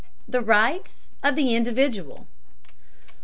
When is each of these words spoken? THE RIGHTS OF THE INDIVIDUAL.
THE 0.27 0.41
RIGHTS 0.41 1.11
OF 1.21 1.35
THE 1.35 1.53
INDIVIDUAL. 1.53 2.25